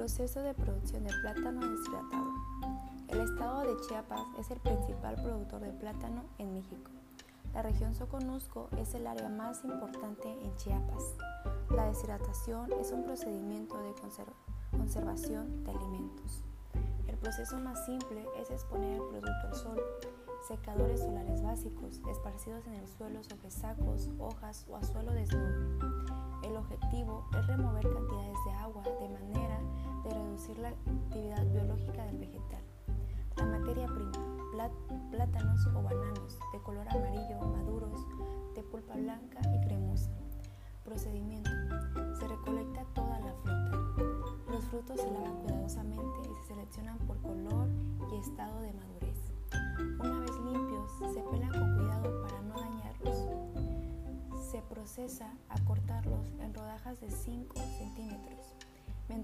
Proceso 0.00 0.40
de 0.40 0.54
producción 0.54 1.04
de 1.04 1.12
plátano 1.20 1.60
deshidratado. 1.60 2.32
El 3.08 3.20
estado 3.20 3.60
de 3.60 3.86
Chiapas 3.86 4.22
es 4.38 4.50
el 4.50 4.58
principal 4.58 5.14
productor 5.16 5.60
de 5.60 5.72
plátano 5.72 6.24
en 6.38 6.54
México. 6.54 6.90
La 7.52 7.60
región 7.60 7.94
Soconusco 7.94 8.70
es 8.78 8.94
el 8.94 9.06
área 9.06 9.28
más 9.28 9.62
importante 9.62 10.26
en 10.42 10.56
Chiapas. 10.56 11.04
La 11.68 11.84
deshidratación 11.84 12.72
es 12.80 12.92
un 12.92 13.04
procedimiento 13.04 13.76
de 13.76 13.92
conservación 14.70 15.64
de 15.64 15.70
alimentos. 15.70 16.44
El 17.06 17.18
proceso 17.18 17.58
más 17.58 17.84
simple 17.84 18.24
es 18.40 18.50
exponer 18.50 18.94
el 18.94 19.06
producto 19.06 19.48
al 19.48 19.54
sol, 19.54 19.82
secadores 20.48 21.00
solares 21.00 21.42
básicos 21.42 22.00
esparcidos 22.10 22.66
en 22.68 22.76
el 22.76 22.88
suelo 22.88 23.22
sobre 23.22 23.50
sacos, 23.50 24.08
hojas 24.18 24.64
o 24.70 24.76
a 24.76 24.82
suelo 24.82 25.12
desnudo. 25.12 26.00
El 26.42 26.56
objetivo 26.56 27.28
es 27.38 27.46
remover 27.46 27.82
cantidades 27.82 28.38
de 28.46 28.52
agua 28.52 28.82
de 28.82 29.08
manera 29.10 29.49
de 30.10 30.14
reducir 30.14 30.58
la 30.58 30.68
actividad 30.68 31.46
biológica 31.46 32.04
del 32.06 32.18
vegetal. 32.18 32.62
La 33.36 33.46
materia 33.46 33.86
prima, 33.86 34.30
plátanos 35.10 35.66
o 35.66 35.82
bananos 35.82 36.38
de 36.52 36.58
color 36.60 36.88
amarillo 36.88 37.40
maduros, 37.40 38.06
de 38.54 38.62
pulpa 38.64 38.94
blanca 38.94 39.40
y 39.54 39.66
cremosa. 39.66 40.10
Procedimiento. 40.84 41.50
Se 42.18 42.26
recolecta 42.26 42.84
toda 42.94 43.20
la 43.20 43.32
fruta. 43.34 43.70
Los 44.50 44.64
frutos 44.64 45.00
se 45.00 45.10
lavan 45.10 45.36
cuidadosamente 45.42 46.20
y 46.22 46.34
se 46.42 46.54
seleccionan 46.54 46.98
por 46.98 47.20
color 47.22 47.68
y 48.12 48.16
estado 48.16 48.60
de 48.60 48.72
madurez. 48.72 49.18
Una 50.00 50.20
vez 50.20 50.32
limpios, 50.40 50.90
se 50.98 51.22
pelan 51.22 51.52
con 51.52 51.76
cuidado 51.76 52.22
para 52.22 52.42
no 52.42 52.54
dañarlos. 52.60 53.28
Se 54.50 54.60
procesa 54.62 55.32
a 55.48 55.64
cortarlos 55.64 56.26
en 56.40 56.52
rodajas 56.52 57.00
de 57.00 57.10
5 57.10 57.54
centímetros. 57.56 58.09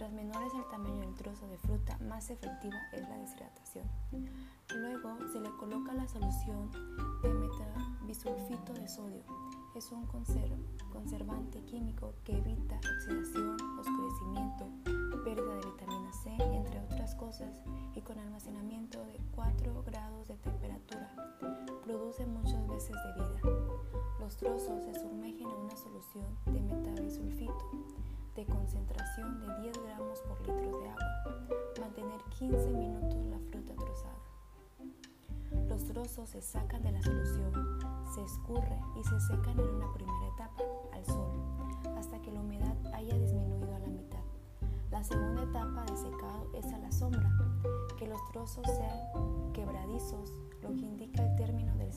Mientras 0.00 0.24
menor 0.24 0.42
es 0.46 0.54
el 0.54 0.66
tamaño 0.70 1.00
del 1.00 1.14
trozo 1.14 1.46
de 1.46 1.58
fruta, 1.58 1.98
más 1.98 2.30
efectiva 2.30 2.78
es 2.90 3.02
la 3.06 3.18
deshidratación. 3.18 3.84
Luego 4.74 5.14
se 5.30 5.40
le 5.40 5.50
coloca 5.58 5.92
la 5.92 6.08
solución 6.08 6.70
de 7.20 7.28
metabisulfito 7.28 8.72
de 8.72 8.88
sodio. 8.88 9.22
Es 9.74 9.92
un 9.92 10.06
conservante 10.06 11.62
químico 11.66 12.14
que 12.24 12.38
evita 12.38 12.76
oxidación, 12.76 13.58
oscurecimiento, 13.78 14.70
pérdida 15.22 15.54
de 15.56 15.66
vitamina 15.66 16.12
C, 16.14 16.30
entre 16.30 16.80
otras 16.80 17.14
cosas, 17.16 17.52
y 17.94 18.00
con 18.00 18.18
almacenamiento 18.18 19.04
de 19.04 19.20
4 19.34 19.82
grados 19.82 20.28
de 20.28 20.36
temperatura. 20.36 21.14
Produce 21.84 22.24
muchas 22.24 22.66
veces 22.68 22.96
de 23.04 23.12
vida. 23.22 23.40
Los 24.18 24.34
trozos 24.38 24.82
se 24.82 24.94
sumergen 24.94 25.46
en 25.46 25.56
una 25.56 25.76
solución 25.76 26.24
de 26.46 26.62
metabisulfito 26.62 27.79
de 28.40 28.46
concentración 28.46 29.38
de 29.38 29.62
10 29.64 29.82
gramos 29.84 30.18
por 30.20 30.40
litro 30.40 30.78
de 30.78 30.88
agua. 30.88 31.46
Mantener 31.78 32.20
15 32.38 32.70
minutos 32.70 33.18
la 33.26 33.38
fruta 33.50 33.74
trozada. 33.74 35.68
Los 35.68 35.84
trozos 35.84 36.30
se 36.30 36.40
sacan 36.40 36.82
de 36.82 36.92
la 36.92 37.02
solución, 37.02 37.52
se 38.14 38.22
escurre 38.22 38.80
y 38.98 39.04
se 39.04 39.20
secan 39.20 39.60
en 39.60 39.74
una 39.74 39.92
primera 39.92 40.28
etapa, 40.34 40.62
al 40.94 41.04
sol, 41.04 41.30
hasta 41.98 42.22
que 42.22 42.32
la 42.32 42.40
humedad 42.40 42.76
haya 42.94 43.14
disminuido 43.14 43.74
a 43.74 43.78
la 43.78 43.88
mitad. 43.88 44.24
La 44.90 45.04
segunda 45.04 45.42
etapa 45.42 45.84
de 45.84 45.96
secado 45.98 46.50
es 46.54 46.64
a 46.72 46.78
la 46.78 46.92
sombra, 46.92 47.30
que 47.98 48.06
los 48.06 48.24
trozos 48.32 48.64
sean 48.64 49.52
quebradizos, 49.52 50.32
lo 50.62 50.70
que 50.70 50.86
indica 50.86 51.22
el 51.22 51.36
término 51.36 51.76
del 51.76 51.92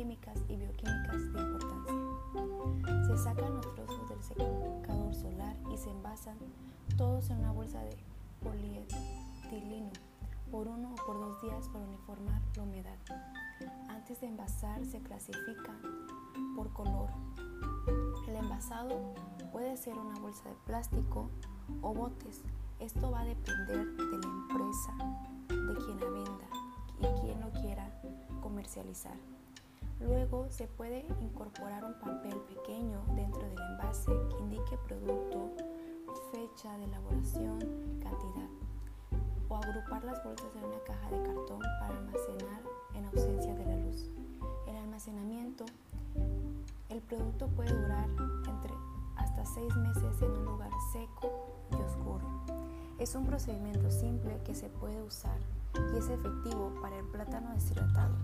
químicas 0.00 0.38
y 0.48 0.56
bioquímicas 0.56 1.30
de 1.30 1.40
importancia. 1.42 3.06
Se 3.06 3.18
sacan 3.18 3.54
los 3.56 3.74
trozos 3.74 4.08
del 4.08 4.22
secador 4.22 5.14
solar 5.14 5.54
y 5.70 5.76
se 5.76 5.90
envasan 5.90 6.38
todos 6.96 7.28
en 7.28 7.40
una 7.40 7.52
bolsa 7.52 7.82
de 7.82 7.94
polietileno 8.42 9.90
por 10.50 10.68
uno 10.68 10.94
o 10.94 11.06
por 11.06 11.20
dos 11.20 11.42
días 11.42 11.68
para 11.68 11.84
uniformar 11.84 12.40
la 12.56 12.62
humedad. 12.62 12.96
Antes 13.90 14.22
de 14.22 14.28
envasar 14.28 14.86
se 14.86 15.02
clasifican 15.02 15.82
por 16.56 16.72
color. 16.72 17.10
El 18.26 18.36
envasado 18.36 19.12
puede 19.52 19.76
ser 19.76 19.98
una 19.98 20.18
bolsa 20.18 20.48
de 20.48 20.54
plástico 20.64 21.28
o 21.82 21.92
botes. 21.92 22.40
Esto 22.78 23.10
va 23.10 23.20
a 23.20 23.24
depender 23.26 23.86
de 23.86 24.18
la 24.18 24.28
empresa, 24.28 24.94
de 25.46 25.84
quien 25.84 26.00
la 26.00 26.08
venda 26.08 26.48
y 27.00 27.20
quien 27.20 27.38
lo 27.38 27.50
quiera 27.60 28.00
comercializar. 28.40 29.39
Luego 30.00 30.46
se 30.48 30.66
puede 30.66 31.06
incorporar 31.20 31.84
un 31.84 31.94
papel 32.00 32.36
pequeño 32.48 33.02
dentro 33.14 33.42
del 33.42 33.58
envase 33.72 34.10
que 34.30 34.38
indique 34.38 34.78
producto, 34.86 35.50
fecha 36.32 36.76
de 36.78 36.84
elaboración, 36.84 37.58
cantidad. 38.02 38.48
O 39.48 39.56
agrupar 39.56 40.02
las 40.04 40.22
bolsas 40.24 40.48
en 40.56 40.64
una 40.64 40.80
caja 40.84 41.10
de 41.10 41.22
cartón 41.22 41.60
para 41.80 41.98
almacenar 41.98 42.62
en 42.94 43.04
ausencia 43.04 43.54
de 43.54 43.66
la 43.66 43.76
luz. 43.76 44.10
El 44.66 44.76
almacenamiento, 44.76 45.66
el 46.88 47.00
producto 47.02 47.48
puede 47.48 47.72
durar 47.72 48.08
entre 48.48 48.72
hasta 49.16 49.44
seis 49.44 49.74
meses 49.76 50.22
en 50.22 50.30
un 50.30 50.44
lugar 50.44 50.70
seco 50.92 51.50
y 51.72 51.74
oscuro. 51.74 52.26
Es 52.98 53.14
un 53.14 53.26
procedimiento 53.26 53.90
simple 53.90 54.40
que 54.44 54.54
se 54.54 54.68
puede 54.68 55.02
usar 55.02 55.38
y 55.92 55.98
es 55.98 56.08
efectivo 56.08 56.72
para 56.80 56.98
el 56.98 57.04
plátano 57.06 57.52
deshidratado. 57.52 58.14